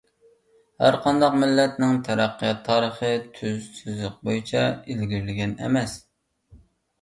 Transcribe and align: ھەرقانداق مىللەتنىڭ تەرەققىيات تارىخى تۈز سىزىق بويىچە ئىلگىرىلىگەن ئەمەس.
ھەرقانداق 0.83 1.35
مىللەتنىڭ 1.41 1.99
تەرەققىيات 2.07 2.63
تارىخى 2.69 3.11
تۈز 3.35 3.69
سىزىق 3.81 4.17
بويىچە 4.29 4.65
ئىلگىرىلىگەن 4.73 5.55
ئەمەس. 5.69 5.95